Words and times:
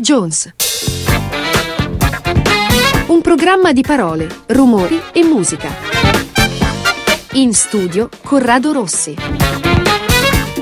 Jones. 0.00 0.52
Un 3.08 3.20
programma 3.20 3.72
di 3.72 3.82
parole, 3.82 4.28
rumori 4.46 5.00
e 5.12 5.22
musica. 5.22 5.68
In 7.32 7.52
studio 7.52 8.08
Corrado 8.22 8.72
Rossi. 8.72 9.14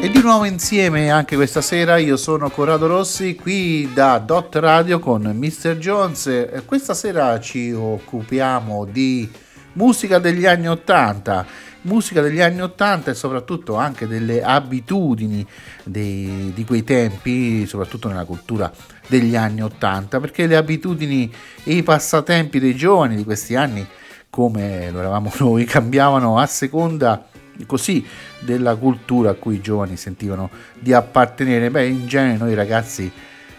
E 0.01 0.11
di 0.11 0.21
nuovo 0.21 0.45
insieme 0.45 1.11
anche 1.11 1.37
questa 1.37 1.61
sera 1.61 1.97
io 1.99 2.17
sono 2.17 2.51
Corrado 2.51 2.87
Rossi 2.87 3.35
qui 3.37 3.91
da 3.93 4.19
Dot 4.19 4.55
Radio 4.57 4.99
con 4.99 5.23
Mr. 5.23 5.77
Jones. 5.77 6.49
Questa 6.65 6.95
sera 6.95 7.39
ci 7.41 7.73
occupiamo 7.73 8.85
di 8.85 9.29
musica 9.75 10.19
degli 10.19 10.47
anni 10.47 10.69
Ottanta 10.69 11.47
musica 11.83 12.21
degli 12.21 12.41
anni 12.41 12.61
80 12.61 13.11
e 13.11 13.15
soprattutto 13.15 13.77
anche 13.77 14.07
delle 14.07 14.43
abitudini 14.43 15.47
dei, 15.85 16.53
di 16.55 16.65
quei 16.65 16.85
tempi, 16.85 17.67
soprattutto 17.67 18.09
nella 18.09 18.25
cultura 18.25 18.71
degli 19.09 19.35
anni 19.35 19.63
80, 19.63 20.21
perché 20.21 20.47
le 20.47 20.57
abitudini 20.57 21.33
e 21.65 21.75
i 21.75 21.83
passatempi 21.83 22.61
dei 22.61 22.77
giovani 22.77 23.17
di 23.17 23.25
questi 23.25 23.57
anni, 23.57 23.85
come 24.31 24.91
lo 24.91 25.01
eravamo 25.01 25.33
noi, 25.41 25.65
cambiavano 25.65 26.39
a 26.39 26.47
seconda 26.47 27.27
così 27.67 28.07
della 28.39 28.77
cultura 28.77 29.31
a 29.31 29.35
cui 29.35 29.57
i 29.57 29.61
giovani 29.61 29.97
sentivano 29.97 30.51
di 30.79 30.93
appartenere. 30.93 31.71
Beh, 31.71 31.87
in 31.87 32.07
genere 32.07 32.39
noi 32.39 32.55
ragazzi 32.55 33.11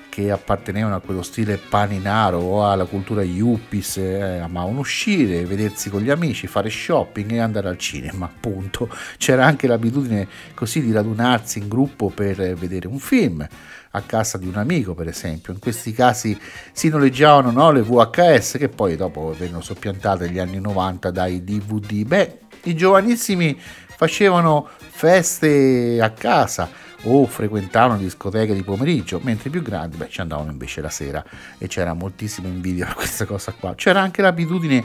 che 0.10 0.32
appartenevano 0.32 0.96
a 0.96 1.00
quello 1.00 1.22
stile 1.22 1.58
paninaro 1.58 2.40
o 2.40 2.70
alla 2.70 2.86
cultura 2.86 3.22
yuppies, 3.22 3.98
eh, 3.98 4.40
amavano 4.40 4.80
uscire, 4.80 5.46
vedersi 5.46 5.90
con 5.90 6.02
gli 6.02 6.10
amici, 6.10 6.48
fare 6.48 6.70
shopping 6.70 7.32
e 7.32 7.40
andare 7.40 7.70
al 7.70 7.78
cinema, 7.78 8.26
appunto. 8.26 8.90
C'era 9.18 9.46
anche 9.46 9.68
l'abitudine 9.68 10.28
così 10.54 10.82
di 10.82 10.92
radunarsi 10.92 11.60
in 11.60 11.68
gruppo 11.68 12.10
per 12.10 12.36
vedere 12.56 12.88
un 12.88 13.00
film 13.00 13.48
a 13.92 14.02
casa 14.02 14.38
di 14.38 14.48
un 14.48 14.56
amico, 14.56 14.94
per 14.94 15.08
esempio. 15.08 15.54
In 15.54 15.60
questi 15.60 15.94
casi 15.94 16.40
si 16.72 16.90
noleggiavano 16.90 17.52
no, 17.52 17.72
le 17.72 17.82
VHS 17.82 18.58
che 18.58 18.70
poi 18.70 18.96
dopo 18.96 19.34
vennero 19.38 19.62
soppiantate 19.62 20.28
negli 20.28 20.40
anni 20.40 20.60
90 20.60 21.12
dai 21.12 21.44
DVD. 21.44 22.06
Beh, 22.06 22.40
i 22.64 22.76
giovanissimi 22.76 23.60
facevano 23.60 24.68
feste 24.78 26.00
a 26.02 26.10
casa 26.12 26.70
o 27.04 27.26
frequentavano 27.26 28.00
discoteche 28.00 28.54
di 28.54 28.64
pomeriggio, 28.64 29.20
mentre 29.24 29.50
i 29.50 29.52
più 29.52 29.62
grandi 29.62 29.98
beh, 29.98 30.10
ci 30.10 30.22
andavano 30.22 30.52
invece 30.52 30.82
la 30.82 30.90
sera 30.90 31.24
e 31.58 31.68
c'era 31.68 31.94
moltissima 31.94 32.48
invidia 32.48 32.86
per 32.86 32.96
questa 32.96 33.26
cosa 33.26 33.54
qua. 33.58 33.74
C'era 33.76 34.02
anche 34.02 34.22
l'abitudine 34.22 34.84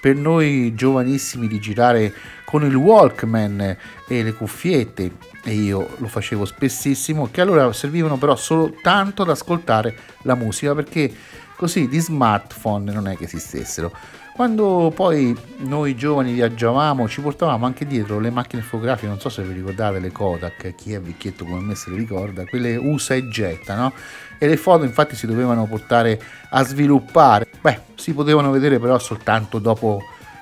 per 0.00 0.16
noi 0.16 0.74
giovanissimi 0.74 1.48
di 1.48 1.58
girare 1.58 2.12
con 2.44 2.62
il 2.64 2.74
Walkman 2.74 3.76
e 4.06 4.22
le 4.22 4.32
cuffiette 4.34 5.10
e 5.44 5.52
io 5.52 5.88
lo 5.98 6.08
facevo 6.08 6.44
spessissimo 6.44 7.28
che 7.30 7.40
allora 7.40 7.72
servivano 7.72 8.16
però 8.16 8.34
soltanto 8.34 9.22
ad 9.22 9.30
ascoltare 9.30 9.96
la 10.22 10.34
musica 10.34 10.74
perché 10.74 11.12
così 11.56 11.86
di 11.86 12.00
smartphone 12.00 12.90
non 12.92 13.06
è 13.06 13.16
che 13.16 13.24
esistessero 13.24 13.92
quando 14.34 14.90
poi 14.92 15.32
noi 15.58 15.94
giovani 15.94 16.32
viaggiavamo 16.32 17.06
ci 17.06 17.20
portavamo 17.20 17.66
anche 17.66 17.86
dietro 17.86 18.18
le 18.18 18.30
macchine 18.30 18.62
fotografiche, 18.62 19.06
non 19.06 19.20
so 19.20 19.28
se 19.28 19.44
vi 19.44 19.52
ricordate 19.52 20.00
le 20.00 20.10
Kodak, 20.10 20.74
chi 20.74 20.92
è 20.92 21.00
vecchietto 21.00 21.44
come 21.44 21.60
me 21.60 21.76
se 21.76 21.90
le 21.90 21.98
ricorda, 21.98 22.44
quelle 22.44 22.74
usa 22.74 23.14
e 23.14 23.28
getta, 23.28 23.76
no? 23.76 23.92
E 24.36 24.48
le 24.48 24.56
foto 24.56 24.82
infatti 24.82 25.14
si 25.14 25.28
dovevano 25.28 25.66
portare 25.66 26.20
a 26.50 26.64
sviluppare, 26.64 27.46
beh, 27.60 27.80
si 27.94 28.12
potevano 28.12 28.50
vedere 28.50 28.80
però 28.80 28.98
soltanto 28.98 29.60
dopo 29.60 30.00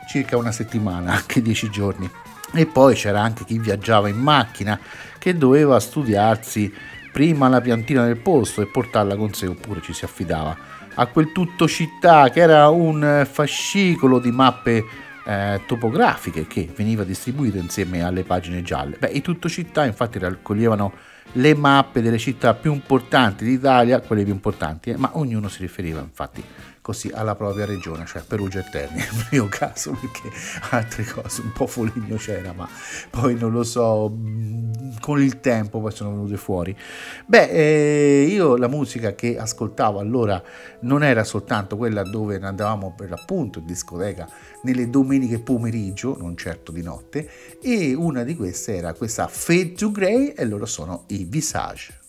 circa 0.08 0.38
una 0.38 0.52
settimana, 0.52 1.12
anche 1.12 1.42
dieci 1.42 1.68
giorni. 1.68 2.10
E 2.54 2.66
poi 2.66 2.94
c'era 2.94 3.20
anche 3.20 3.44
chi 3.44 3.58
viaggiava 3.58 4.08
in 4.08 4.18
macchina 4.18 4.78
che 5.18 5.36
doveva 5.36 5.80
studiarsi 5.80 6.72
prima 7.12 7.48
la 7.48 7.60
piantina 7.60 8.04
del 8.04 8.16
posto 8.16 8.60
e 8.62 8.66
portarla 8.66 9.16
con 9.16 9.32
sé 9.32 9.46
oppure 9.46 9.80
ci 9.82 9.92
si 9.92 10.04
affidava 10.04 10.72
a 10.94 11.06
quel 11.06 11.32
tutto 11.32 11.68
città 11.68 12.28
che 12.30 12.40
era 12.40 12.68
un 12.68 13.26
fascicolo 13.30 14.18
di 14.18 14.30
mappe 14.30 14.84
eh, 15.24 15.60
topografiche 15.66 16.46
che 16.46 16.68
veniva 16.74 17.04
distribuito 17.04 17.56
insieme 17.58 18.02
alle 18.02 18.24
pagine 18.24 18.62
gialle. 18.62 18.96
Beh, 18.98 19.08
i 19.08 19.22
tutto 19.22 19.48
città 19.48 19.84
infatti 19.84 20.18
raccoglievano 20.18 20.92
le 21.34 21.54
mappe 21.54 22.02
delle 22.02 22.18
città 22.18 22.54
più 22.54 22.72
importanti 22.72 23.44
d'Italia, 23.44 24.00
quelle 24.00 24.24
più 24.24 24.32
importanti, 24.32 24.90
eh, 24.90 24.96
ma 24.96 25.10
ognuno 25.14 25.48
si 25.48 25.60
riferiva 25.60 26.00
infatti 26.00 26.42
così 26.82 27.10
alla 27.14 27.36
propria 27.36 27.64
regione, 27.64 28.04
cioè 28.04 28.22
Perugia 28.22 28.58
e 28.58 28.68
Terni 28.70 28.98
nel 28.98 29.26
mio 29.30 29.46
caso, 29.48 29.92
perché 29.92 30.30
altre 30.70 31.04
cose 31.04 31.40
un 31.40 31.52
po' 31.52 31.66
Foligno 31.66 32.16
c'era, 32.16 32.52
ma 32.52 32.68
poi 33.08 33.36
non 33.36 33.52
lo 33.52 33.62
so, 33.62 34.10
mm, 34.10 34.96
con 35.00 35.22
il 35.22 35.40
tempo 35.40 35.80
poi 35.80 35.92
sono 35.92 36.10
venute 36.10 36.36
fuori. 36.36 36.76
Beh, 37.24 37.48
eh, 37.50 38.22
io 38.24 38.56
la 38.56 38.68
musica 38.68 39.14
che 39.14 39.38
ascoltavo 39.38 40.00
allora 40.00 40.42
non 40.80 41.04
era 41.04 41.22
soltanto 41.22 41.76
quella 41.76 42.02
dove 42.02 42.36
andavamo 42.42 42.92
per 42.96 43.10
l'appunto 43.10 43.60
in 43.60 43.66
discoteca 43.66 44.28
nelle 44.62 44.90
domeniche 44.90 45.38
pomeriggio, 45.38 46.16
non 46.18 46.36
certo 46.36 46.72
di 46.72 46.82
notte, 46.82 47.30
e 47.62 47.94
una 47.94 48.24
di 48.24 48.34
queste 48.34 48.76
era 48.76 48.92
questa 48.92 49.28
Fade 49.28 49.72
to 49.72 49.92
Grey 49.92 50.34
e 50.36 50.44
loro 50.44 50.66
sono 50.66 51.04
i 51.08 51.24
Visage. 51.24 52.00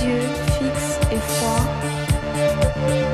yeux 0.00 0.28
fixes 0.58 0.98
et 1.10 1.16
froids. 1.16 3.11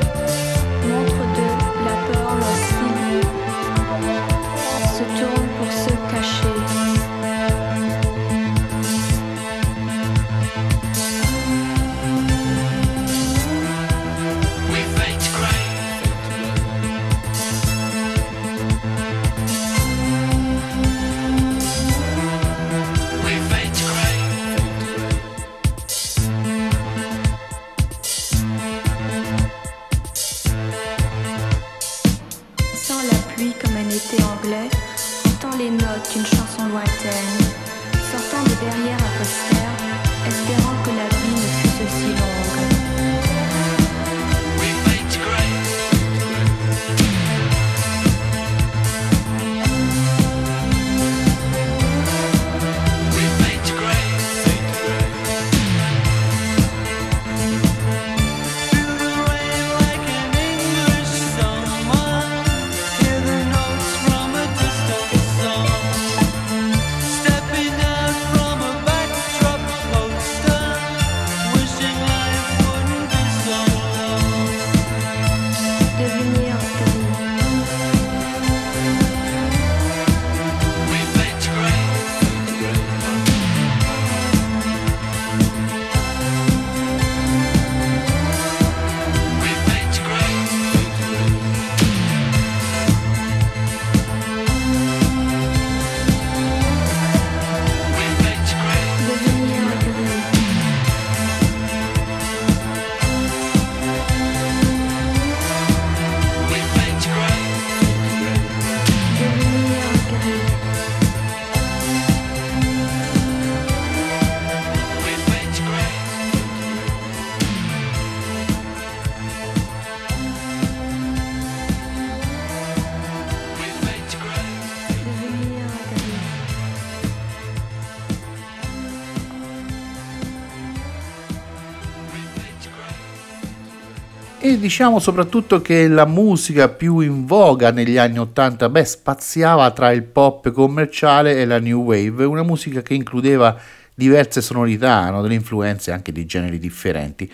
E 134.41 134.57
diciamo 134.57 134.99
soprattutto 134.99 135.61
che 135.61 135.89
la 135.89 136.05
musica 136.05 136.69
più 136.69 136.99
in 136.99 137.25
voga 137.25 137.71
negli 137.71 137.97
anni 137.97 138.19
80 138.19 138.69
beh, 138.69 138.85
spaziava 138.85 139.69
tra 139.71 139.91
il 139.91 140.03
pop 140.03 140.49
commerciale 140.51 141.35
e 141.35 141.45
la 141.45 141.59
new 141.59 141.83
wave, 141.83 142.23
una 142.23 142.43
musica 142.43 142.81
che 142.81 142.93
includeva 142.93 143.53
diverse 143.99 144.39
sonorità, 144.41 145.09
no? 145.09 145.21
delle 145.21 145.33
influenze 145.33 145.91
anche 145.91 146.13
di 146.13 146.25
generi 146.25 146.57
differenti. 146.57 147.29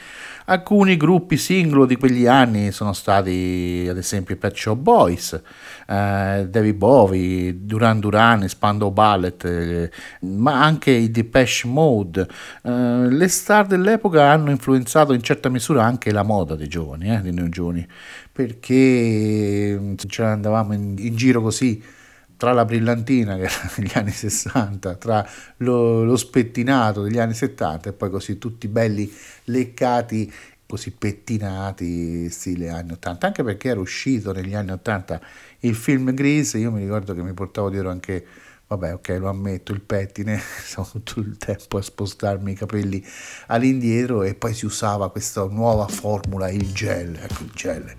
Alcuni 0.48 0.98
gruppi 0.98 1.38
singolo 1.38 1.86
di 1.86 1.96
quegli 1.96 2.28
anni 2.28 2.72
sono 2.72 2.94
stati 2.94 3.88
ad 3.90 3.98
esempio 3.98 4.36
i 4.36 4.38
Pet 4.38 4.56
Shop 4.56 4.78
Boys, 4.78 5.34
eh, 5.88 6.48
David 6.50 6.76
Bowie, 6.76 7.66
Duran 7.66 8.00
Duran, 8.00 8.48
Spandau 8.48 8.92
Ballet, 8.92 9.44
eh, 9.46 9.92
ma 10.22 10.64
anche 10.64 10.92
i 10.92 11.10
Depeche 11.10 11.68
Mode. 11.68 12.28
Eh, 12.64 13.08
le 13.10 13.28
star 13.28 13.66
dell'epoca 13.66 14.30
hanno 14.30 14.52
influenzato 14.52 15.14
in 15.14 15.22
certa 15.22 15.50
misura 15.50 15.84
anche 15.84 16.12
la 16.12 16.24
moda 16.24 16.56
dei 16.56 16.68
giovani, 16.68 17.16
eh, 17.16 17.22
dei 17.22 17.34
noi 17.34 17.50
perché 18.32 19.78
mm, 19.80 19.94
ce 20.08 20.24
andavamo 20.24 20.74
in, 20.74 20.96
in 20.98 21.16
giro 21.16 21.42
così 21.42 21.82
tra 22.38 22.54
la 22.54 22.66
brillantina 22.66 23.36
negli 23.36 23.92
anni 23.96 24.12
60, 24.12 24.96
tra 24.96 25.28
lo, 25.58 26.04
lo, 26.04 26.18
spettinato 26.18 27.02
degli 27.02 27.18
anni 27.18 27.34
70 27.34 27.90
e 27.90 27.94
poi 27.94 28.10
così 28.10 28.38
tutti 28.38 28.68
belli 28.68 29.12
leccati, 29.46 30.32
così 30.68 30.92
pettinati, 30.92 32.30
stile 32.30 32.70
anni 32.70 32.94
80, 32.94 33.28
anche 33.28 33.44
perché 33.44 33.70
era 33.70 33.80
uscito 33.80 34.32
negli 34.32 34.56
anni 34.56 34.72
80 34.72 35.22
il 35.60 35.76
film 35.76 36.14
Grease, 36.14 36.58
io 36.58 36.72
mi 36.72 36.82
ricordo 36.82 37.14
che 37.14 37.22
mi 37.22 37.34
portavo 37.34 37.70
dietro 37.70 37.90
anche, 37.90 38.26
vabbè 38.68 38.94
ok 38.94 39.10
lo 39.20 39.30
ammetto, 39.30 39.72
il 39.72 39.82
pettine, 39.82 40.40
stavo 40.64 40.90
tutto 41.04 41.20
il 41.22 41.38
tempo 41.38 41.78
a 41.78 41.82
spostarmi 41.82 42.52
i 42.52 42.56
capelli 42.56 43.04
all'indietro 43.48 44.24
e 44.24 44.36
poi 44.36 44.54
si 44.54 44.66
usava 44.66 45.10
questa 45.10 45.46
nuova 45.46 45.88
formula, 45.88 46.50
il 46.50 46.72
gel, 46.72 47.16
ecco 47.16 47.44
il 47.44 47.52
gel 47.54 47.96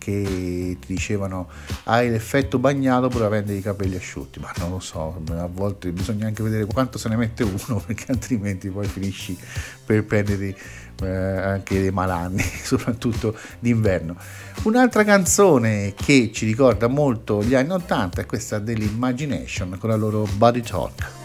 che 0.00 0.78
ti 0.80 0.86
dicevano 0.94 1.48
hai 1.84 2.08
l'effetto 2.08 2.58
bagnato 2.58 3.08
pur 3.08 3.22
avendo 3.22 3.52
i 3.52 3.60
capelli 3.60 3.96
asciutti, 3.96 4.40
ma 4.40 4.50
non 4.56 4.70
lo 4.70 4.80
so, 4.80 5.22
a 5.28 5.46
volte 5.46 5.92
bisogna 5.92 6.26
anche 6.26 6.42
vedere 6.42 6.64
quanto 6.64 6.96
se 6.98 7.08
ne 7.10 7.16
mette 7.16 7.44
uno 7.44 7.82
perché 7.86 8.10
altrimenti 8.10 8.70
poi 8.70 8.86
finisci 8.86 9.36
per 9.84 10.04
perdere 10.04 10.56
eh, 11.02 11.08
anche 11.08 11.80
dei 11.80 11.90
malanni, 11.90 12.42
soprattutto 12.64 13.36
d'inverno. 13.58 14.16
Un'altra 14.62 15.04
canzone 15.04 15.94
che 15.94 16.30
ci 16.32 16.46
ricorda 16.46 16.86
molto 16.86 17.44
gli 17.44 17.54
anni 17.54 17.70
80 17.70 18.22
è 18.22 18.26
questa 18.26 18.58
dell'Imagination 18.58 19.76
con 19.78 19.90
la 19.90 19.96
loro 19.96 20.26
Body 20.36 20.62
Talk. 20.62 21.19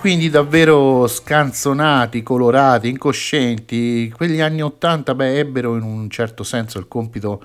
Quindi 0.00 0.30
davvero 0.30 1.06
scanzonati, 1.06 2.22
colorati, 2.22 2.88
incoscienti. 2.88 4.10
Quegli 4.10 4.40
anni 4.40 4.62
Ottanta, 4.62 5.14
ebbero 5.18 5.76
in 5.76 5.82
un 5.82 6.08
certo 6.08 6.42
senso 6.42 6.78
il 6.78 6.88
compito 6.88 7.44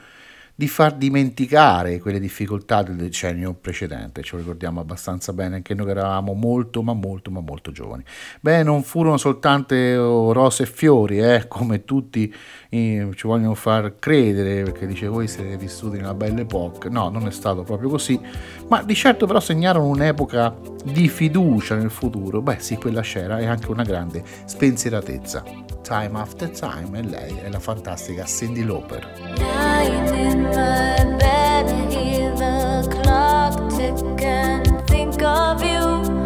di 0.58 0.70
far 0.70 0.94
dimenticare 0.94 2.00
quelle 2.00 2.18
difficoltà 2.18 2.82
del 2.82 2.96
decennio 2.96 3.54
precedente, 3.54 4.24
ce 4.24 4.36
lo 4.36 4.42
ricordiamo 4.42 4.80
abbastanza 4.80 5.34
bene 5.34 5.56
anche 5.56 5.74
noi 5.74 5.88
che 5.88 5.92
eravamo 5.92 6.32
molto 6.32 6.82
ma 6.82 6.94
molto 6.94 7.30
ma 7.30 7.42
molto 7.42 7.72
giovani. 7.72 8.06
Beh, 8.40 8.64
non 8.64 8.84
furono 8.84 9.18
soltanto 9.18 10.32
rose 10.32 10.64
e 10.64 10.66
fiori, 10.66 11.20
eh, 11.20 11.50
come 11.50 11.84
tutti 11.84 12.34
ci 13.15 13.27
vogliono 13.27 13.55
far 13.55 13.96
credere, 14.00 14.63
perché 14.63 14.86
dice 14.86 15.08
voi 15.08 15.27
siete 15.27 15.58
vissuti 15.58 15.98
una 15.98 16.13
bella 16.13 16.41
epoca, 16.41 16.89
no, 16.89 17.10
non 17.10 17.27
è 17.27 17.32
stato 17.32 17.63
proprio 17.63 17.89
così, 17.89 18.20
ma 18.67 18.84
di 18.84 18.96
certo 18.96 19.25
però 19.25 19.39
segnarono 19.39 19.88
un'epoca 19.88 20.55
di 20.84 21.08
fiducia 21.08 21.75
nel 21.75 21.91
futuro, 21.91 22.41
beh 22.41 22.58
sì, 22.60 22.75
quella 22.75 23.01
c'era 23.01 23.39
e 23.39 23.46
anche 23.46 23.72
una 23.72 23.84
grande 23.84 24.24
spensieratezza. 24.46 25.44
Time 25.82 26.20
After 26.20 26.50
Time 26.50 27.00
e 27.00 27.03
lei 27.03 27.38
è 27.44 27.50
la 27.50 27.60
fantastica 27.60 28.25
Cindy 28.25 28.65
Lauper. 28.65 30.13
Confusion 35.17 36.25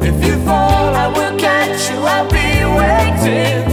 If 0.00 0.24
you 0.24 0.36
fall, 0.44 0.94
I 0.94 1.08
will 1.08 1.38
catch 1.38 1.90
you, 1.90 1.98
I'll 1.98 2.28
be 2.30 2.64
waiting. 2.78 3.67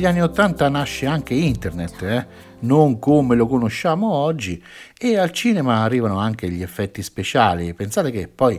Negli 0.00 0.08
anni 0.08 0.22
Ottanta 0.22 0.66
nasce 0.70 1.04
anche 1.04 1.34
internet, 1.34 2.02
eh? 2.02 2.26
non 2.60 2.98
come 2.98 3.36
lo 3.36 3.46
conosciamo 3.46 4.10
oggi, 4.10 4.62
e 4.98 5.18
al 5.18 5.30
cinema 5.30 5.82
arrivano 5.82 6.18
anche 6.18 6.50
gli 6.50 6.62
effetti 6.62 7.02
speciali. 7.02 7.74
Pensate 7.74 8.10
che 8.10 8.26
poi 8.26 8.58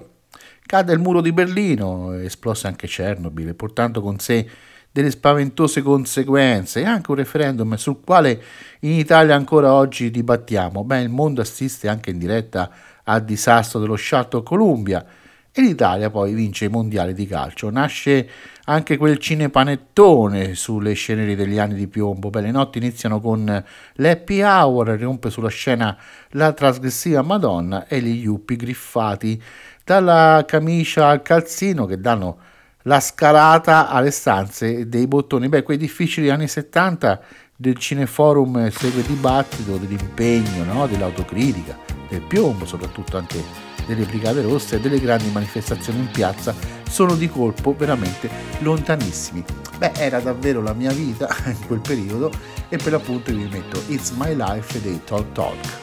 cade 0.63 0.93
il 0.93 0.99
muro 0.99 1.19
di 1.19 1.31
Berlino, 1.31 2.13
esplose 2.13 2.67
anche 2.67 2.85
Chernobyl, 2.85 3.55
portando 3.55 4.01
con 4.01 4.19
sé 4.19 4.47
delle 4.91 5.09
spaventose 5.09 5.81
conseguenze 5.81 6.81
e 6.81 6.85
anche 6.85 7.09
un 7.09 7.17
referendum 7.17 7.73
sul 7.73 8.01
quale 8.05 8.39
in 8.81 8.91
Italia 8.91 9.33
ancora 9.33 9.73
oggi 9.73 10.11
dibattiamo. 10.11 10.83
Beh, 10.83 11.01
il 11.01 11.09
mondo 11.09 11.41
assiste 11.41 11.87
anche 11.87 12.11
in 12.11 12.19
diretta 12.19 12.69
al 13.05 13.23
disastro 13.23 13.79
dello 13.79 13.95
Sciatto 13.95 14.43
Columbia 14.43 15.03
e 15.53 15.61
l'Italia 15.61 16.09
poi 16.09 16.33
vince 16.33 16.65
i 16.65 16.69
mondiali 16.69 17.13
di 17.13 17.27
calcio. 17.27 17.69
Nasce 17.69 18.29
anche 18.65 18.95
quel 18.97 19.17
cinepanettone 19.17 20.55
sulle 20.55 20.93
scenerie 20.93 21.35
degli 21.35 21.57
anni 21.57 21.75
di 21.75 21.87
piombo. 21.87 22.29
Beh, 22.29 22.41
le 22.41 22.51
notti 22.51 22.77
iniziano 22.77 23.19
con 23.19 23.63
l'happy 23.93 24.41
hour, 24.41 24.97
rompe 24.97 25.29
sulla 25.29 25.49
scena 25.49 25.97
la 26.31 26.53
trasgressiva 26.53 27.21
Madonna 27.21 27.85
e 27.87 28.01
gli 28.01 28.21
yuppie 28.21 28.55
griffati 28.55 29.41
dalla 29.83 30.45
camicia 30.47 31.07
al 31.09 31.21
calzino 31.21 31.85
che 31.85 31.99
danno 31.99 32.37
la 32.83 32.99
scalata 32.99 33.89
alle 33.89 34.11
stanze 34.11 34.87
dei 34.87 35.05
bottoni. 35.05 35.49
Beh, 35.49 35.63
quei 35.63 35.77
difficili 35.77 36.29
anni 36.29 36.47
70 36.47 37.21
del 37.57 37.77
cineforum 37.77 38.69
segue 38.69 39.03
dibattito 39.03 39.75
dell'impegno, 39.75 40.63
no? 40.63 40.87
dell'autocritica, 40.87 41.77
del 42.09 42.21
piombo, 42.21 42.65
soprattutto 42.65 43.17
anche 43.17 43.70
delle 43.93 44.05
Brigate 44.05 44.41
Rosse 44.41 44.77
e 44.77 44.79
delle 44.79 44.99
grandi 44.99 45.29
manifestazioni 45.31 45.99
in 45.99 46.09
piazza 46.11 46.55
sono 46.89 47.15
di 47.15 47.29
colpo 47.29 47.75
veramente 47.77 48.29
lontanissimi. 48.59 49.43
Beh, 49.77 49.91
era 49.95 50.19
davvero 50.19 50.61
la 50.61 50.73
mia 50.73 50.91
vita 50.91 51.27
in 51.45 51.65
quel 51.67 51.79
periodo 51.79 52.31
e 52.69 52.77
per 52.77 52.93
l'appunto 52.93 53.31
vi 53.31 53.47
metto 53.51 53.81
It's 53.87 54.11
My 54.11 54.35
Life 54.35 54.81
dei 54.81 55.01
Talk 55.03 55.31
Talk. 55.33 55.79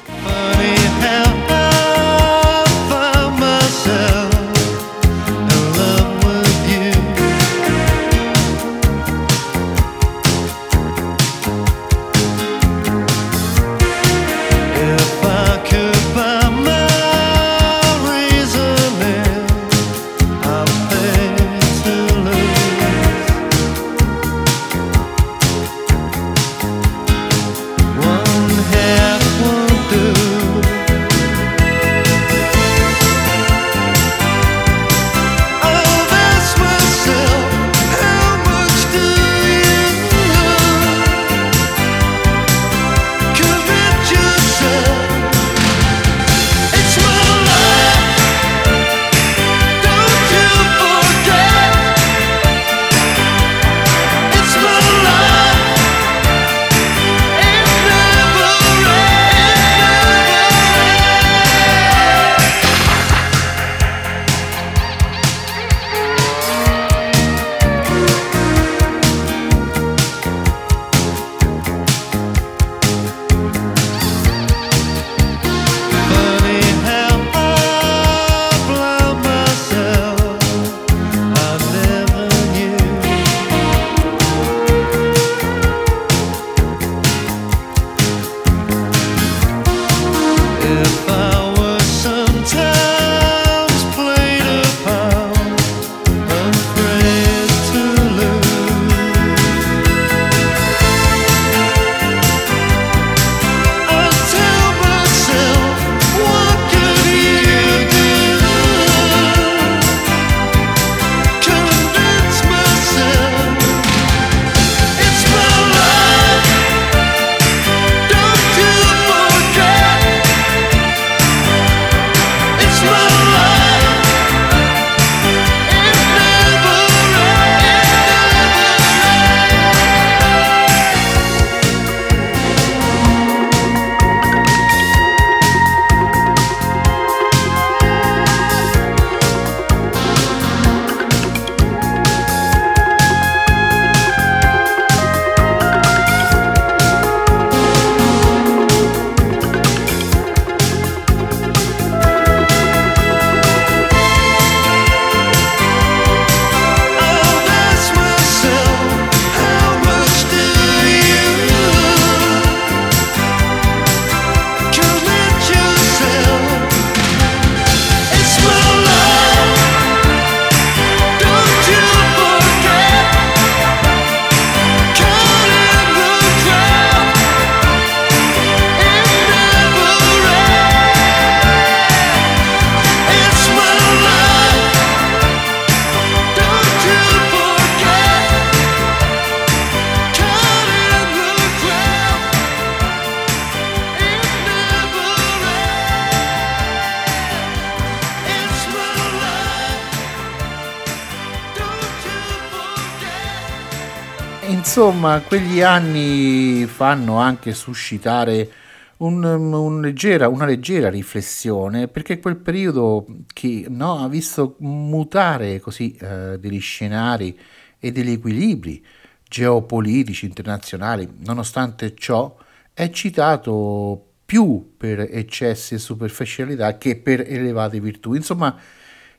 Insomma 204.98 205.20
quegli 205.20 205.60
anni 205.60 206.66
fanno 206.66 207.18
anche 207.18 207.54
suscitare 207.54 208.50
un, 208.96 209.22
un 209.22 209.80
leggera, 209.80 210.26
una 210.26 210.44
leggera 210.44 210.90
riflessione 210.90 211.86
perché 211.86 212.18
quel 212.18 212.34
periodo 212.34 213.06
che 213.32 213.66
no, 213.68 214.02
ha 214.02 214.08
visto 214.08 214.56
mutare 214.58 215.60
così 215.60 215.94
eh, 215.94 216.36
degli 216.40 216.58
scenari 216.58 217.38
e 217.78 217.92
degli 217.92 218.10
equilibri 218.10 218.84
geopolitici 219.22 220.26
internazionali, 220.26 221.08
nonostante 221.18 221.94
ciò 221.94 222.36
è 222.74 222.90
citato 222.90 224.04
più 224.26 224.74
per 224.76 224.98
eccessi 224.98 225.74
e 225.74 225.78
superficialità 225.78 226.76
che 226.76 226.96
per 226.96 227.20
elevate 227.20 227.78
virtù. 227.78 228.14
Insomma, 228.14 228.52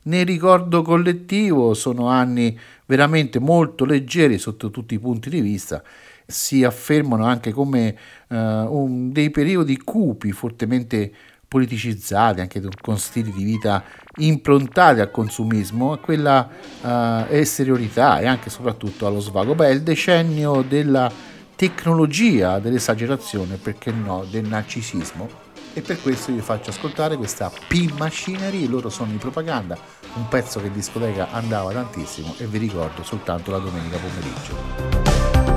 nel 0.04 0.26
ricordo 0.26 0.82
collettivo 0.82 1.74
sono 1.74 2.08
anni 2.08 2.58
veramente 2.86 3.40
molto 3.40 3.86
leggeri 3.86 4.38
sotto 4.38 4.70
tutti 4.70 4.94
i 4.94 5.00
punti 5.00 5.30
di 5.30 5.42
vista, 5.42 5.84
si 6.26 6.64
affermano 6.64 7.26
anche 7.26 7.52
come 7.52 7.96
uh, 8.28 8.36
un, 8.36 9.12
dei 9.12 9.30
periodi 9.30 9.78
cupi, 9.78 10.32
fortemente 10.32 11.12
politicizzati, 11.48 12.42
anche 12.42 12.62
con 12.80 12.98
stili 13.00 13.32
di 13.32 13.44
vita 13.44 13.84
improntati 14.18 15.00
al 15.00 15.10
consumismo, 15.10 15.92
a 15.94 15.98
quella 15.98 16.48
uh, 16.82 17.34
esteriorità 17.34 18.20
e 18.20 18.28
anche 18.28 18.50
soprattutto 18.50 19.08
allo 19.08 19.20
svago. 19.20 19.56
Beh, 19.56 19.72
il 19.72 19.82
decennio 19.82 20.62
della 20.62 21.12
tecnologia, 21.56 22.60
dell'esagerazione, 22.60 23.58
perché 23.58 23.92
no, 23.92 24.26
del 24.30 24.48
narcisismo 24.48 25.49
e 25.74 25.82
per 25.82 26.02
questo 26.02 26.32
vi 26.32 26.40
faccio 26.40 26.70
ascoltare 26.70 27.18
questa 27.18 27.50
P-Machinery, 27.68 28.68
loro 28.68 28.90
sono 28.90 29.12
in 29.12 29.18
propaganda, 29.18 29.78
un 30.16 30.28
pezzo 30.28 30.60
che 30.60 30.68
in 30.68 30.74
discoteca 30.74 31.32
andava 31.32 31.72
tantissimo 31.72 32.36
e 32.38 32.46
vi 32.46 32.58
ricordo 32.58 33.04
soltanto 33.04 33.52
la 33.52 33.60
domenica 33.60 33.98
pomeriggio. 33.98 35.49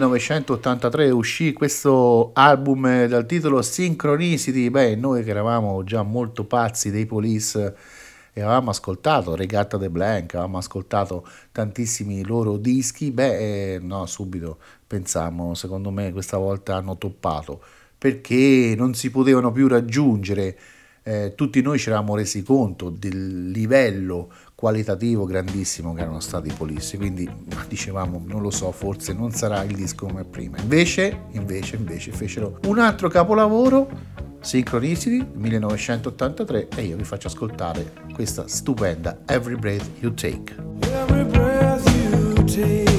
1983 0.00 1.10
uscì 1.10 1.52
questo 1.52 2.30
album 2.32 3.06
dal 3.06 3.26
titolo 3.26 3.60
Synchronicity, 3.60 4.70
beh, 4.70 4.96
noi 4.96 5.22
che 5.22 5.28
eravamo 5.28 5.84
già 5.84 6.02
molto 6.02 6.44
pazzi 6.44 6.90
dei 6.90 7.04
Police 7.04 7.76
e 8.32 8.40
avevamo 8.40 8.70
ascoltato 8.70 9.34
Regatta 9.36 9.76
de 9.76 9.90
Blank, 9.90 10.34
avevamo 10.34 10.56
ascoltato 10.56 11.26
tantissimi 11.52 12.24
loro 12.24 12.56
dischi, 12.56 13.10
beh, 13.10 13.74
eh, 13.74 13.78
no, 13.78 14.06
subito 14.06 14.58
pensammo, 14.86 15.54
secondo 15.54 15.90
me 15.90 16.12
questa 16.12 16.38
volta 16.38 16.76
hanno 16.76 16.96
toppato, 16.96 17.62
perché 17.98 18.74
non 18.76 18.94
si 18.94 19.10
potevano 19.10 19.52
più 19.52 19.68
raggiungere, 19.68 20.58
eh, 21.10 21.34
tutti 21.34 21.60
noi 21.60 21.76
ci 21.78 21.88
eravamo 21.88 22.14
resi 22.14 22.44
conto 22.44 22.88
del 22.88 23.50
livello 23.50 24.30
qualitativo 24.54 25.24
grandissimo 25.24 25.92
che 25.92 26.02
erano 26.02 26.20
stati 26.20 26.48
i 26.48 26.52
Police, 26.52 26.96
quindi 26.96 27.28
dicevamo, 27.66 28.22
non 28.24 28.40
lo 28.40 28.50
so, 28.50 28.70
forse 28.70 29.12
non 29.12 29.32
sarà 29.32 29.64
il 29.64 29.74
disco 29.74 30.06
come 30.06 30.24
prima. 30.24 30.58
Invece, 30.60 31.22
invece, 31.32 31.76
invece 31.76 32.12
fecero 32.12 32.60
un 32.66 32.78
altro 32.78 33.08
capolavoro 33.08 33.88
Synchronicity 34.40 35.26
1983 35.34 36.68
e 36.76 36.82
io 36.82 36.96
vi 36.96 37.04
faccio 37.04 37.26
ascoltare 37.26 37.92
questa 38.14 38.46
stupenda 38.46 39.18
Every 39.26 39.56
Breath 39.56 39.88
You 39.98 40.14
Take. 40.14 40.54
Every 40.80 41.24
breath 41.24 41.86
you 41.88 42.44
take. 42.44 42.89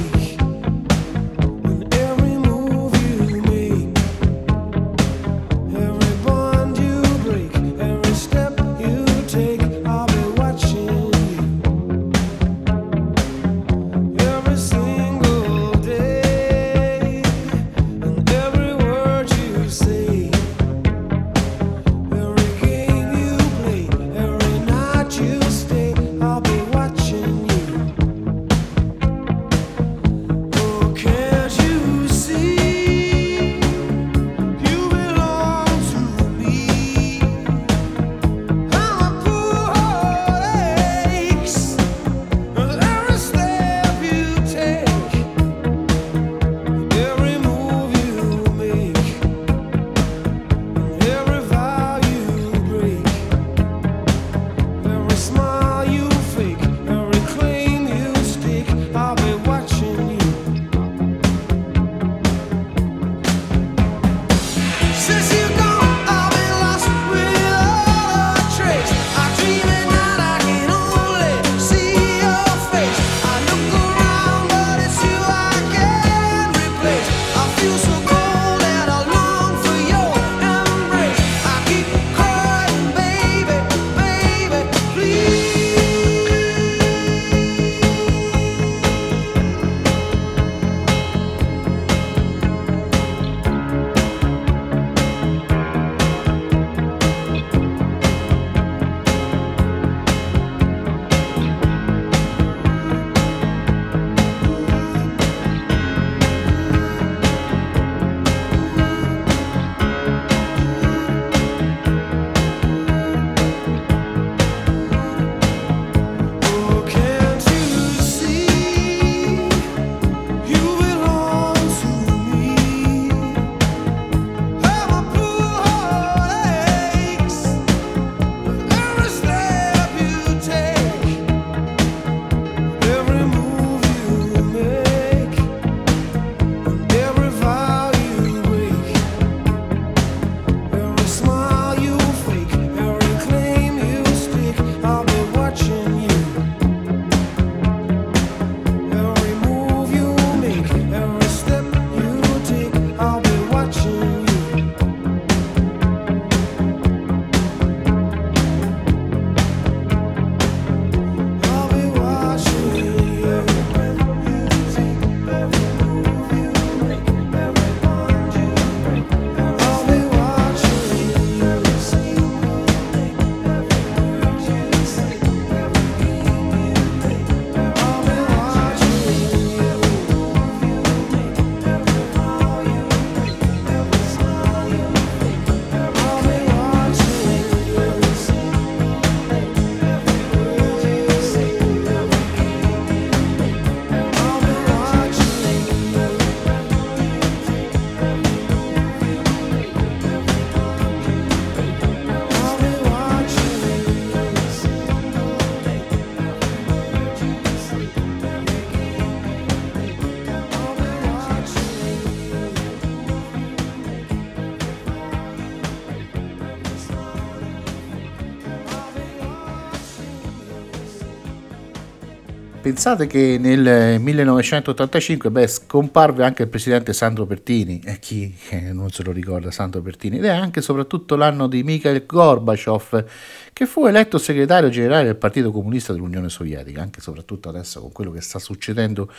Pensate 222.72 223.06
che 223.06 223.36
nel 223.38 224.00
1985 224.00 225.30
beh, 225.30 225.48
scomparve 225.48 226.24
anche 226.24 226.44
il 226.44 226.48
presidente 226.48 226.94
Sandro 226.94 227.26
Pertini, 227.26 227.82
e 227.84 228.00
chi 228.00 228.34
non 228.72 228.90
se 228.92 229.04
lo 229.04 229.12
ricorda 229.12 229.52
Sandro 229.52 229.82
Pertini, 229.82 230.20
ed 230.20 230.24
è 230.24 230.30
anche 230.30 230.62
soprattutto 230.62 231.18
l'anno 231.18 231.48
di 231.48 231.64
Mikhail 231.64 232.06
Gorbachev, 232.06 233.06
che 233.52 233.66
fu 233.66 233.88
eletto 233.88 234.18
segretario 234.18 234.70
generale 234.70 235.04
del 235.04 235.18
Partito 235.18 235.52
Comunista 235.52 235.92
dell'Unione 235.92 236.30
Sovietica, 236.30 236.82
anche 236.82 237.00
e 237.00 237.02
soprattutto 237.02 237.50
adesso 237.50 237.82
con 237.82 237.92
quello 237.92 238.12
che 238.12 238.22
sta 238.22 238.40
succedendo 238.40 239.12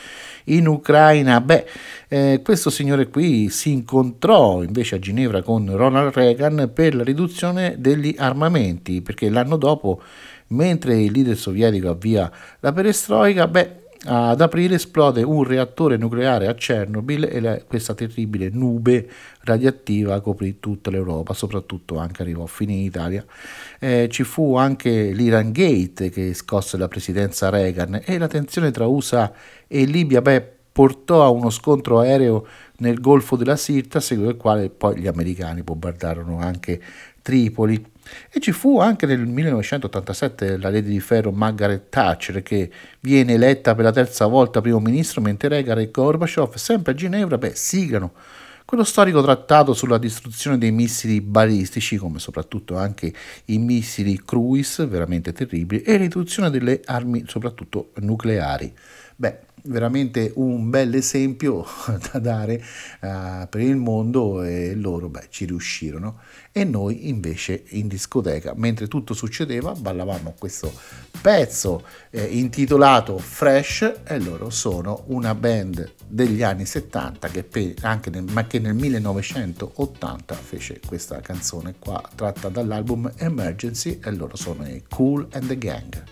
in 0.45 0.67
Ucraina. 0.67 1.39
Beh, 1.43 1.67
eh, 2.09 2.41
questo 2.43 2.71
signore 2.71 3.09
qui 3.09 3.51
si 3.51 3.71
incontrò 3.71 4.63
invece 4.63 4.95
a 4.95 4.99
Ginevra 4.99 5.43
con 5.43 5.77
Ronald 5.77 6.15
Reagan 6.15 6.71
per 6.73 6.95
la 6.95 7.05
riduzione 7.05 7.75
degli 7.77 8.15
armamenti, 8.17 9.03
perché 9.03 9.29
l'anno 9.29 9.59
dopo 9.59 10.01
mentre 10.53 11.01
il 11.01 11.13
leader 11.13 11.37
sovietico 11.37 11.91
avvia 11.91 12.31
la 12.61 12.73
perestroica, 12.73 13.49
beh, 13.49 13.81
ad 14.05 14.41
aprile 14.41 14.75
esplode 14.75 15.23
un 15.23 15.45
reattore 15.45 15.97
nucleare 15.97 16.49
a 16.49 16.55
Chernobyl 16.55 17.29
e 17.31 17.41
la, 17.41 17.63
questa 17.63 17.95
terribile 17.95 18.49
nube 18.51 19.09
radioattiva 19.43 20.21
coprì 20.21 20.59
tutta 20.59 20.91
l'Europa, 20.91 21.35
soprattutto 21.35 21.99
anche 21.99 22.23
arrivò 22.23 22.47
fino 22.47 22.73
in 22.73 22.81
Italia. 22.81 23.25
Eh, 23.79 24.09
ci 24.11 24.25
fu 24.25 24.57
anche 24.57 25.13
l'Iran 25.13 25.53
Gate 25.53 26.11
che 26.11 26.35
scosse 26.35 26.77
la 26.77 26.89
presidenza 26.89 27.49
Reagan 27.49 28.01
e 28.05 28.19
la 28.19 28.27
tensione 28.27 28.73
tra 28.73 28.87
USA 28.87 29.33
e 29.69 29.85
Libia 29.85 30.21
beh, 30.21 30.51
portò 30.73 31.23
a 31.23 31.29
uno 31.29 31.51
scontro 31.51 32.01
aereo 32.01 32.47
nel 32.79 33.01
Golfo 33.01 33.37
della 33.37 33.57
Sirta, 33.57 34.01
seguito 34.01 34.31
al 34.31 34.37
quale 34.37 34.69
poi 34.69 34.99
gli 34.99 35.07
americani 35.07 35.63
bombardarono 35.63 36.39
anche 36.39 36.81
Tripoli. 37.23 37.92
E 38.31 38.41
ci 38.41 38.53
fu 38.53 38.79
anche 38.81 39.07
nel 39.07 39.27
1987 39.27 40.59
la 40.59 40.71
Lady 40.71 40.91
di 40.91 41.01
Ferro 41.01 41.33
Margaret 41.33 41.89
Thatcher 41.89 42.43
che 42.43 42.71
viene 43.01 43.35
eletta 43.35 43.75
per 43.75 43.85
la 43.85 43.93
terza 43.93 44.27
volta 44.27 44.61
primo 44.61 44.81
ministro 44.81 45.21
mentre 45.21 45.49
Reagan 45.49 45.79
e 45.79 45.91
Gorbaciov 45.91 46.55
sempre 46.55 46.93
a 46.93 46.95
Ginevra 46.95 47.39
beh, 47.39 47.55
siglano 47.55 48.13
quello 48.65 48.85
storico 48.85 49.23
trattato 49.23 49.75
sulla 49.75 49.99
distruzione 49.99 50.57
dei 50.57 50.71
missili 50.71 51.21
balistici 51.21 51.97
come 51.97 52.19
soprattutto 52.19 52.79
anche 52.79 53.13
i 53.47 53.59
missili 53.59 54.23
cruise 54.25 54.87
veramente 54.87 55.33
terribili 55.33 55.83
e 55.83 55.97
riduzione 55.97 56.49
delle 56.49 56.81
armi 56.85 57.25
soprattutto 57.27 57.91
nucleari. 57.97 58.73
Beh, 59.15 59.41
veramente 59.65 60.33
un 60.37 60.71
bel 60.71 60.95
esempio 60.95 61.65
da 62.13 62.19
dare 62.19 62.63
uh, 63.01 63.49
per 63.49 63.61
il 63.61 63.77
mondo 63.77 64.43
e 64.43 64.75
loro 64.75 65.09
beh, 65.09 65.27
ci 65.29 65.45
riuscirono. 65.45 66.21
E 66.55 66.65
noi 66.65 67.09
invece 67.09 67.65
in 67.71 67.89
discoteca 67.89 68.53
mentre 68.55 68.87
tutto 68.87 69.15
succedeva 69.15 69.73
ballavamo 69.73 70.35
questo 70.39 70.71
pezzo 71.23 71.83
eh, 72.11 72.25
intitolato 72.25 73.17
Fresh 73.17 74.01
e 74.05 74.19
loro 74.21 74.51
sono 74.51 75.05
una 75.07 75.35
band 75.35 75.93
degli 76.07 76.43
anni 76.43 76.67
70 76.67 77.29
che 77.29 77.43
pe- 77.43 77.75
anche 77.81 78.11
nel, 78.11 78.25
ma 78.25 78.47
che 78.47 78.59
nel 78.59 78.75
1980 78.75 80.35
fece 80.35 80.81
questa 80.87 81.21
canzone 81.21 81.75
qua 81.79 82.03
tratta 82.15 82.51
dall'album 82.51 83.11
Emergency 83.17 83.99
e 84.03 84.11
loro 84.11 84.37
sono 84.37 84.67
i 84.67 84.83
Cool 84.89 85.27
and 85.33 85.47
the 85.47 85.57
Gang 85.57 86.03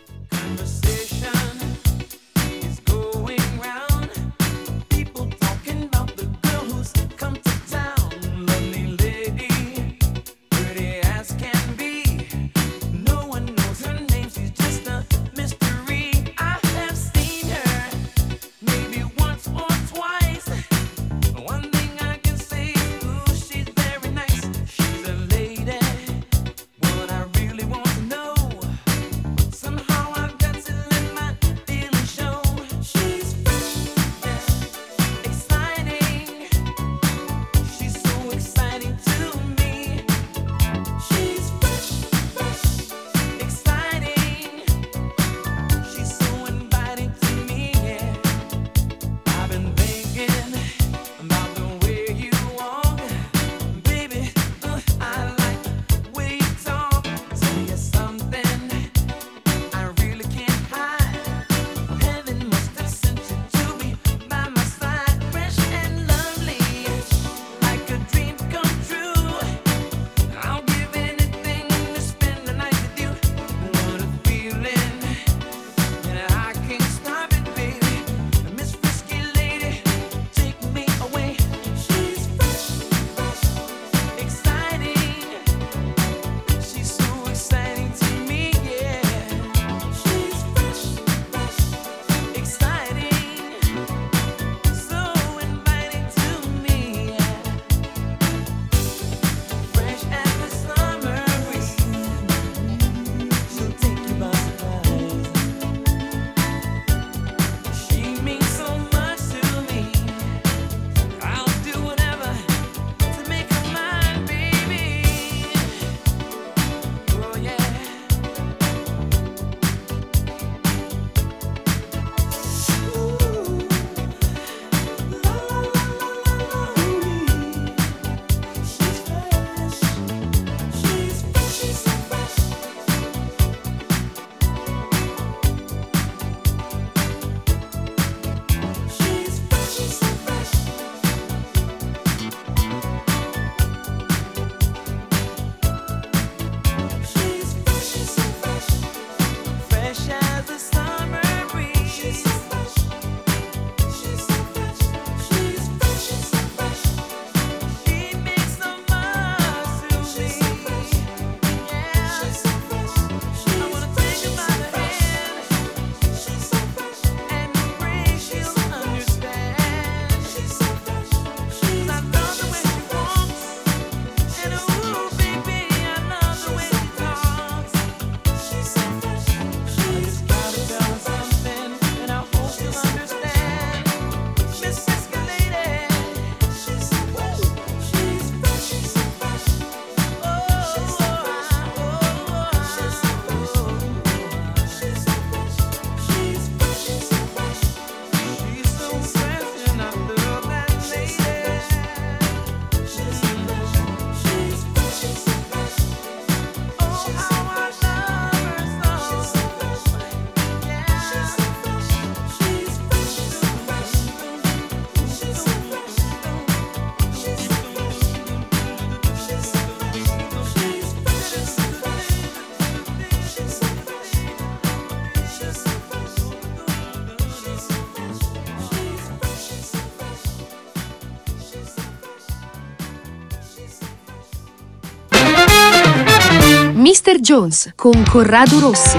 Jones 237.27 237.73
con 237.77 238.05
Corrado 238.05 238.61
Rossi. 238.61 238.99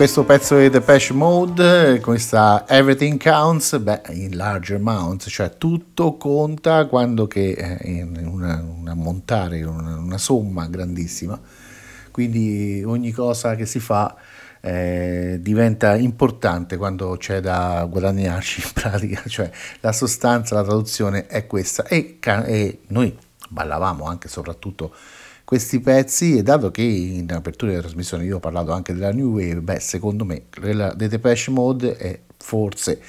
Questo 0.00 0.24
pezzo 0.24 0.56
di 0.56 0.70
Depeche 0.70 1.12
Mode, 1.12 2.00
questa 2.00 2.64
Everything 2.66 3.22
Counts, 3.22 3.76
beh, 3.76 4.00
in 4.12 4.34
large 4.34 4.76
amounts, 4.76 5.26
cioè 5.28 5.58
tutto 5.58 6.16
conta 6.16 6.86
quando 6.86 7.26
che 7.26 7.50
eh, 7.50 7.90
in 7.90 8.26
una, 8.26 8.64
un 8.66 8.88
ammontare, 8.88 9.62
una, 9.62 9.98
una, 9.98 10.16
somma 10.16 10.66
grandissima, 10.68 11.38
quindi 12.10 12.82
ogni 12.82 13.10
cosa 13.12 13.54
che 13.56 13.66
si 13.66 13.78
fa 13.78 14.16
eh, 14.62 15.36
diventa 15.42 15.94
importante 15.96 16.78
quando 16.78 17.18
c'è 17.18 17.40
da 17.40 17.86
guadagnarci 17.86 18.62
in 18.64 18.70
pratica, 18.72 19.22
cioè 19.26 19.50
la 19.80 19.92
sostanza, 19.92 20.54
la 20.54 20.64
traduzione 20.64 21.26
è 21.26 21.46
questa. 21.46 21.84
E, 21.84 22.16
e 22.22 22.78
noi 22.86 23.14
ballavamo 23.50 24.06
anche 24.06 24.28
soprattutto 24.28 24.94
questi 25.50 25.80
pezzi 25.80 26.38
e 26.38 26.44
dato 26.44 26.70
che 26.70 26.80
in 26.80 27.26
apertura 27.32 27.72
della 27.72 27.82
trasmissione 27.82 28.22
io 28.22 28.36
ho 28.36 28.38
parlato 28.38 28.70
anche 28.70 28.94
della 28.94 29.10
New 29.10 29.32
Wave, 29.32 29.56
beh 29.56 29.80
secondo 29.80 30.24
me 30.24 30.44
la 30.60 30.94
The 30.94 31.08
Depeche 31.08 31.50
Mode 31.50 31.96
è 31.96 32.20
forse 32.36 33.02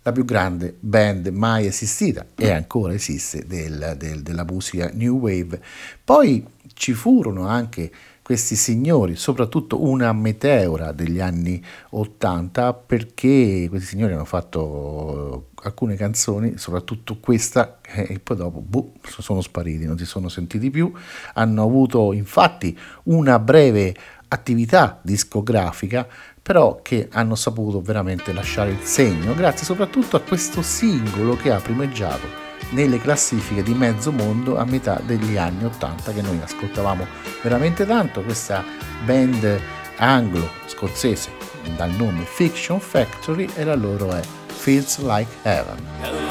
la 0.00 0.10
più 0.10 0.24
grande 0.24 0.74
band 0.80 1.26
mai 1.26 1.66
esistita 1.66 2.24
e 2.36 2.50
ancora 2.50 2.94
esiste 2.94 3.46
del, 3.46 3.96
del, 3.98 4.22
della 4.22 4.44
musica 4.44 4.90
New 4.94 5.18
Wave. 5.18 5.60
Poi 6.02 6.42
ci 6.72 6.94
furono 6.94 7.46
anche 7.46 7.90
questi 8.24 8.56
signori, 8.56 9.16
soprattutto 9.16 9.82
una 9.82 10.10
meteora 10.14 10.92
degli 10.92 11.20
anni 11.20 11.62
80, 11.90 12.72
perché 12.72 13.66
questi 13.68 13.88
signori 13.88 14.14
hanno 14.14 14.24
fatto 14.24 15.50
alcune 15.62 15.94
canzoni, 15.94 16.56
soprattutto 16.56 17.18
questa, 17.20 17.80
e 17.82 18.18
poi 18.20 18.36
dopo 18.38 18.60
boh, 18.62 18.92
sono 19.20 19.42
spariti, 19.42 19.84
non 19.84 19.98
si 19.98 20.06
sono 20.06 20.30
sentiti 20.30 20.70
più. 20.70 20.90
Hanno 21.34 21.62
avuto 21.62 22.14
infatti 22.14 22.76
una 23.04 23.38
breve 23.38 23.94
attività 24.28 24.98
discografica, 25.02 26.08
però 26.40 26.80
che 26.80 27.10
hanno 27.12 27.34
saputo 27.34 27.82
veramente 27.82 28.32
lasciare 28.32 28.70
il 28.70 28.80
segno, 28.80 29.34
grazie 29.34 29.66
soprattutto 29.66 30.16
a 30.16 30.20
questo 30.20 30.62
singolo 30.62 31.36
che 31.36 31.52
ha 31.52 31.60
primeggiato 31.60 32.43
nelle 32.70 32.98
classifiche 32.98 33.62
di 33.62 33.74
mezzo 33.74 34.12
mondo 34.12 34.58
a 34.58 34.64
metà 34.64 35.00
degli 35.04 35.36
anni 35.36 35.64
80 35.64 36.12
che 36.12 36.22
noi 36.22 36.40
ascoltavamo 36.42 37.06
veramente 37.42 37.86
tanto. 37.86 38.22
Questa 38.22 38.64
band 39.04 39.60
anglo-scozzese 39.96 41.30
dal 41.76 41.90
nome 41.90 42.24
Fiction 42.24 42.80
Factory 42.80 43.48
e 43.54 43.64
la 43.64 43.74
loro 43.74 44.12
è 44.12 44.22
Feels 44.46 44.98
Like 44.98 45.30
Heaven. 45.42 45.76
Heaven 46.00 46.24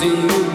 do 0.00 0.16
the 0.16 0.49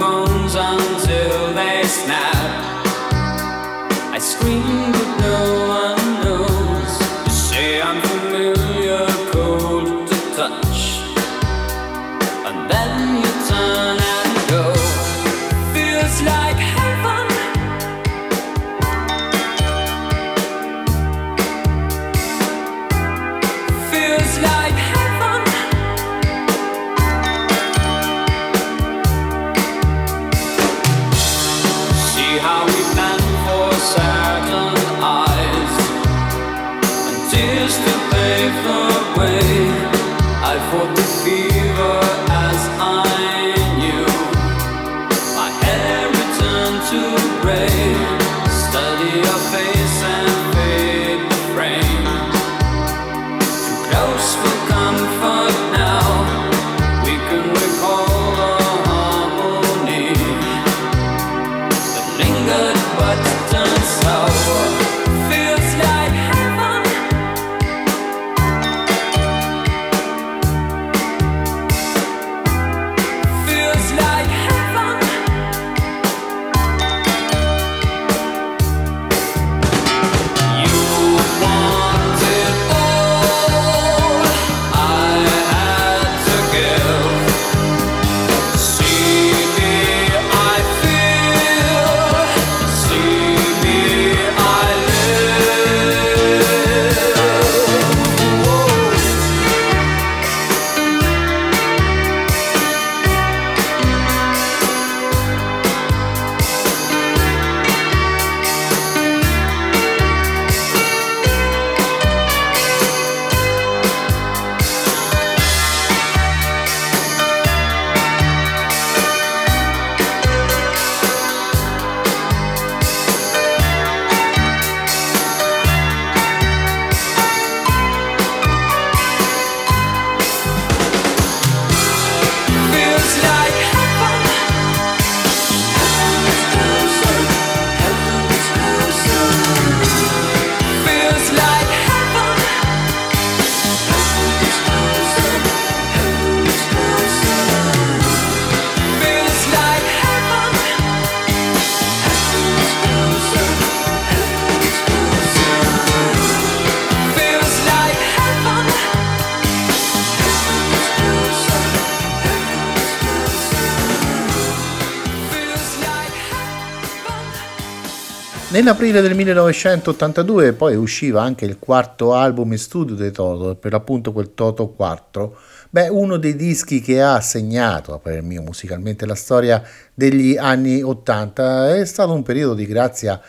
Nell'aprile 168.56 169.02
del 169.02 169.16
1982 169.16 170.54
poi 170.54 170.78
usciva 170.78 171.22
anche 171.22 171.44
il 171.44 171.60
quarto 171.60 172.14
album 172.14 172.54
in 172.54 172.58
studio 172.58 172.96
dei 172.96 173.12
Toto, 173.12 173.56
per 173.56 173.74
l'appunto 173.74 174.14
quel 174.14 174.34
Toto 174.34 174.70
4. 174.70 175.38
Beh, 175.70 175.90
uno 175.90 176.16
dei 176.16 176.38
dischi 176.38 176.80
che 176.80 177.02
ha 177.02 177.20
segnato, 177.20 178.00
per 178.02 178.14
il 178.14 178.24
mio 178.24 178.42
musicalmente, 178.42 179.06
la 179.06 179.14
storia 179.14 179.62
degli 179.94 180.38
anni 180.38 180.82
80. 180.82 181.76
È 181.76 181.86
stato 181.86 182.14
un 182.14 182.24
periodo 182.24 182.54
di 182.54 182.66
grazia 182.66 183.20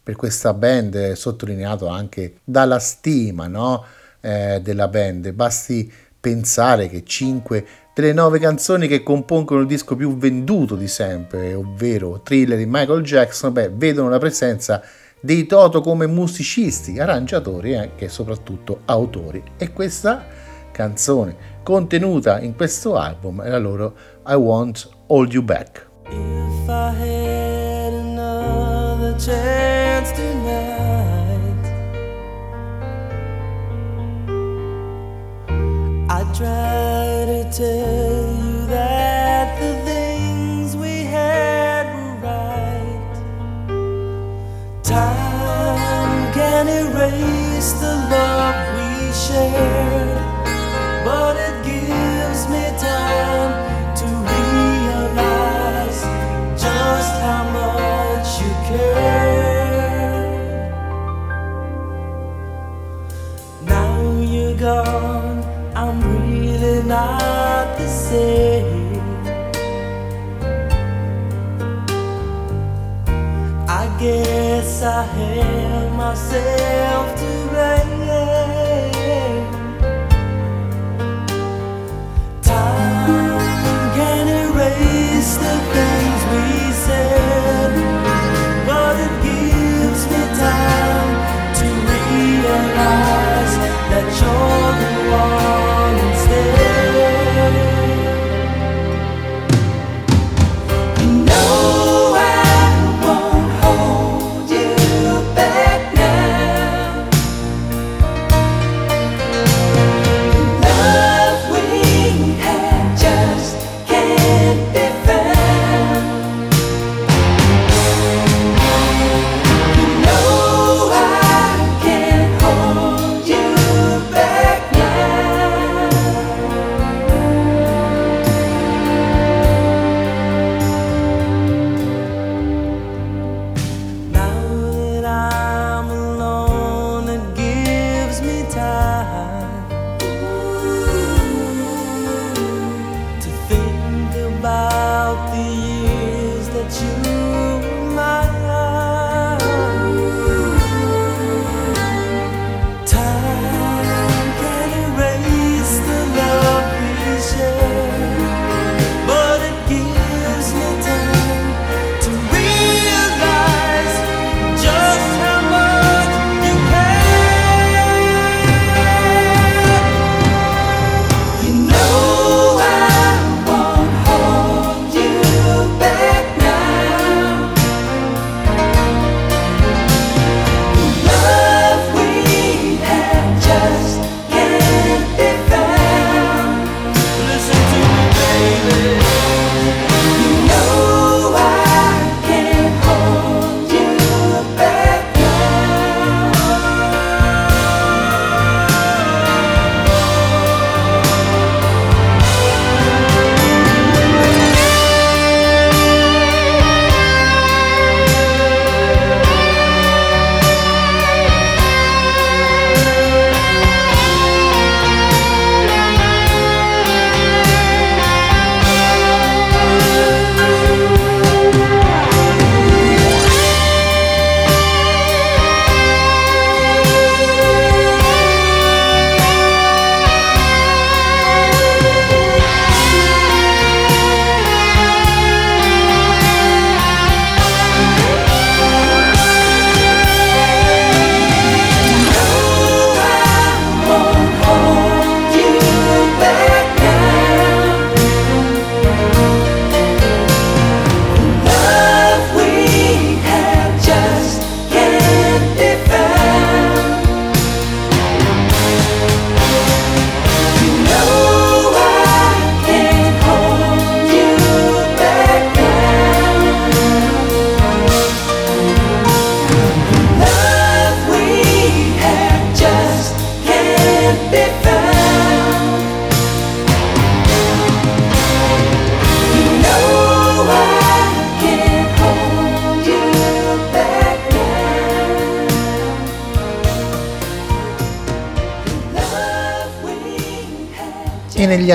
per 0.00 0.14
questa 0.14 0.54
band, 0.54 1.14
sottolineato 1.14 1.88
anche 1.88 2.36
dalla 2.44 2.78
stima 2.78 3.48
no? 3.48 3.84
eh, 4.20 4.60
della 4.62 4.86
band. 4.86 5.32
Basti 5.32 5.92
pensare 6.26 6.88
che 6.88 7.04
5 7.04 7.66
delle 7.94 8.12
nove 8.12 8.40
canzoni 8.40 8.88
che 8.88 9.04
compongono 9.04 9.60
il 9.60 9.68
disco 9.68 9.94
più 9.94 10.16
venduto 10.16 10.74
di 10.74 10.88
sempre, 10.88 11.54
ovvero 11.54 12.20
Thriller 12.20 12.58
di 12.58 12.66
Michael 12.66 13.04
Jackson, 13.04 13.52
beh, 13.52 13.70
vedono 13.72 14.08
la 14.08 14.18
presenza 14.18 14.82
dei 15.20 15.46
Toto 15.46 15.80
come 15.80 16.08
musicisti, 16.08 16.98
arrangiatori 16.98 17.70
e 17.70 17.76
anche 17.76 18.08
soprattutto 18.08 18.80
autori. 18.86 19.40
E 19.56 19.72
questa 19.72 20.26
canzone 20.72 21.36
contenuta 21.62 22.40
in 22.40 22.56
questo 22.56 22.96
album 22.96 23.42
è 23.42 23.48
la 23.48 23.58
loro 23.58 23.94
I 24.26 24.34
Want 24.34 24.88
Hold 25.06 25.32
You 25.32 25.44
Back. 25.44 25.86
If 26.08 26.68
I 26.68 26.92
had 26.98 27.92
another 27.92 29.14
chance 29.16 30.10
tonight, 30.12 30.35
try 36.36 37.24
to 37.24 37.50
tell 37.50 38.26
you 38.44 38.66
that 38.66 39.58
the 39.58 39.72
things 39.86 40.76
we 40.76 41.04
had 41.04 41.86
were 41.96 42.16
right. 42.28 43.14
Time 44.82 46.34
can 46.34 46.68
erase 46.68 47.72
the 47.80 47.94
love 48.12 48.58
we 48.76 49.12
shared, 49.14 50.18
but 51.06 51.36
it 51.38 51.56
gives 51.64 52.46
me 52.52 52.64
time 52.76 53.52
to 53.96 54.06
realize 54.34 56.00
just 56.60 57.14
how 57.24 57.44
much 57.60 58.28
you 58.42 58.52
care. 58.68 59.40
Now 63.64 64.20
you're 64.20 64.58
gone 64.58 65.05
say 68.08 68.62
I 73.68 73.84
guess 74.00 74.82
I 74.82 75.02
have 75.02 75.92
myself 75.92 77.06
to 77.20 77.30
blame. 77.50 78.55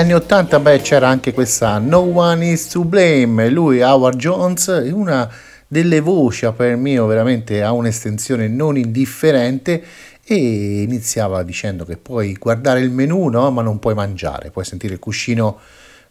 anni 0.02 0.14
80 0.14 0.58
beh, 0.58 0.80
c'era 0.80 1.06
anche 1.06 1.32
questa 1.32 1.78
No 1.78 1.98
One 1.98 2.50
Is 2.50 2.66
To 2.70 2.82
Blame, 2.82 3.48
lui 3.48 3.82
Howard 3.82 4.18
Jones, 4.18 4.66
una 4.90 5.30
delle 5.68 6.00
voci 6.00 6.44
a 6.44 6.50
per 6.50 6.74
mio 6.74 7.06
veramente 7.06 7.62
ha 7.62 7.70
un'estensione 7.70 8.48
non 8.48 8.76
indifferente 8.76 9.80
e 10.24 10.82
iniziava 10.82 11.44
dicendo 11.44 11.84
che 11.84 11.98
puoi 11.98 12.32
guardare 12.34 12.80
il 12.80 12.90
menù 12.90 13.28
no? 13.28 13.48
ma 13.52 13.62
non 13.62 13.78
puoi 13.78 13.94
mangiare, 13.94 14.50
puoi 14.50 14.64
sentire 14.64 14.94
il 14.94 14.98
cuscino 14.98 15.60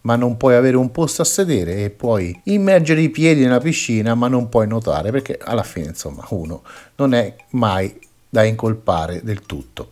ma 0.02 0.16
non 0.16 0.38
puoi 0.38 0.56
avere 0.56 0.78
un 0.78 0.90
posto 0.92 1.22
a 1.22 1.26
sedere 1.26 1.84
e 1.84 1.90
puoi 1.90 2.40
immergere 2.46 3.02
i 3.02 3.10
piedi 3.10 3.42
nella 3.42 3.60
piscina 3.60 4.16
ma 4.16 4.30
non 4.30 4.48
puoi 4.48 4.68
nuotare 4.68 5.12
perché 5.12 5.38
alla 5.44 5.64
fine 5.64 5.88
insomma 5.88 6.26
uno 6.30 6.64
non 6.96 7.14
è 7.14 7.36
mai 7.50 7.94
da 8.30 8.44
incolpare 8.44 9.20
del 9.22 9.42
tutto. 9.42 9.90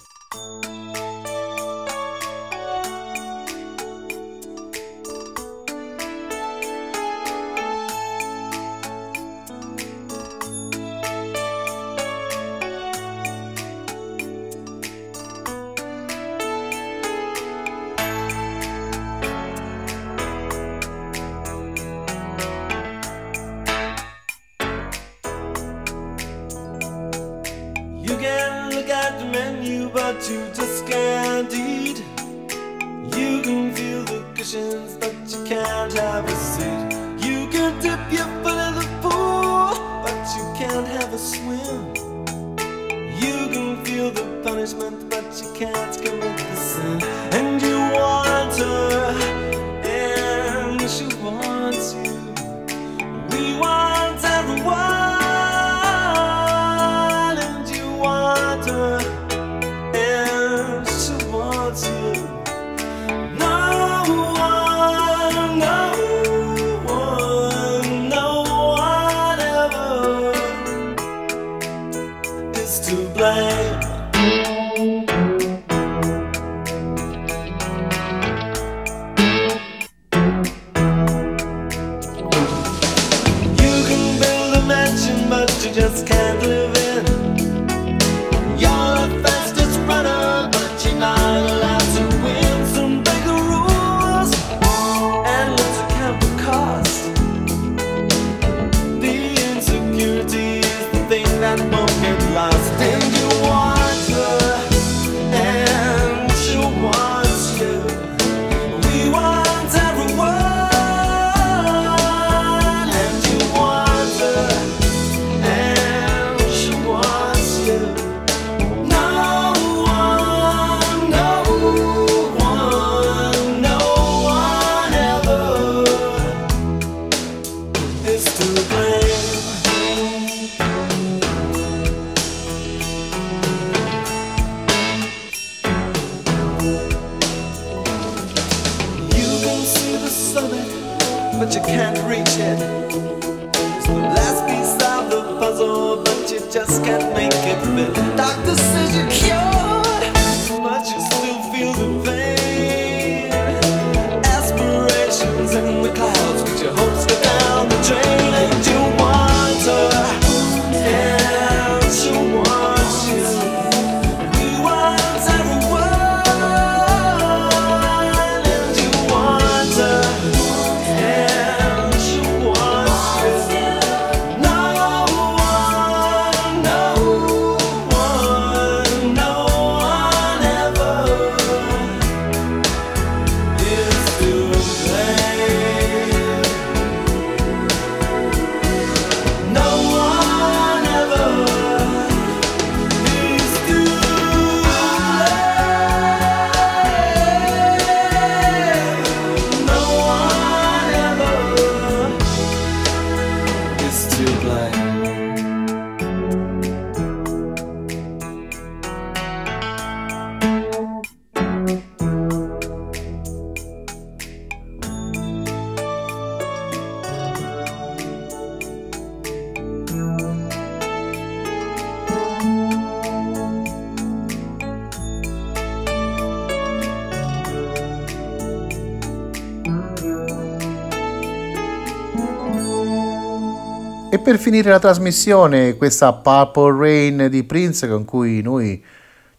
per 234.29 234.37
finire 234.37 234.69
la 234.69 234.77
trasmissione 234.77 235.75
questa 235.75 236.13
Purple 236.13 236.77
Rain 236.77 237.27
di 237.31 237.43
Prince 237.45 237.87
con 237.87 238.05
cui 238.05 238.43
noi 238.43 238.85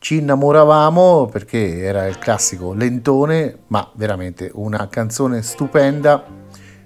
ci 0.01 0.17
innamoravamo 0.17 1.29
perché 1.31 1.79
era 1.79 2.09
il 2.09 2.19
classico 2.19 2.73
lentone, 2.73 3.59
ma 3.69 3.89
veramente 3.95 4.51
una 4.53 4.89
canzone 4.89 5.43
stupenda. 5.43 6.25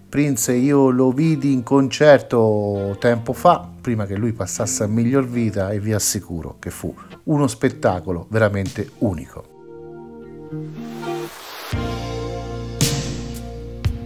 Prince 0.07 0.53
io 0.53 0.91
lo 0.91 1.13
vidi 1.13 1.55
in 1.55 1.63
concerto 1.63 2.95
tempo 3.01 3.33
fa, 3.33 3.67
prima 3.81 4.05
che 4.05 4.17
lui 4.17 4.35
passasse 4.35 4.83
a 4.83 4.87
miglior 4.87 5.27
vita 5.27 5.71
e 5.71 5.81
vi 5.81 5.95
assicuro 5.95 6.57
che 6.59 6.69
fu 6.69 6.95
uno 7.23 7.47
spettacolo 7.47 8.27
veramente 8.29 8.91
unico. 8.99 9.45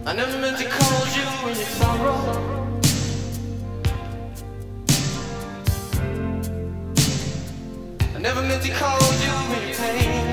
I 0.05 0.13
never 0.15 0.39
meant 0.39 0.57
to 0.57 0.63
call 0.69 1.05
you 1.13 1.25
when 1.43 1.57
you. 1.57 2.68
Never 8.21 8.41
meant 8.41 8.61
to 8.63 8.71
cause 8.71 9.23
you 9.23 9.31
any 9.55 9.73
pain. 9.73 10.28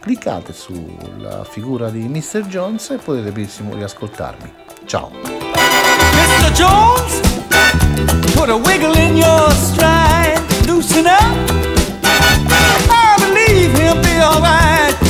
cliccate 0.00 0.52
sulla 0.52 1.44
figura 1.44 1.90
di 1.90 2.08
Mr. 2.08 2.46
Jones 2.46 2.90
e 2.90 2.96
potete 2.96 3.30
benissimo 3.30 3.74
riascoltarmi. 3.74 4.52
Ciao! 4.86 5.10
Mr. 5.12 6.52
Jones, 6.52 7.20
put 8.34 8.48
a 8.48 8.56
wiggle 8.56 8.96
in 8.98 9.16
your 9.16 9.50
stride, 9.52 10.40
loosen 10.66 11.06
up. 11.06 11.68
I 12.02 13.16
believe 13.18 13.72
he'll 13.78 14.00
be 14.00 14.20
alright. 14.20 15.09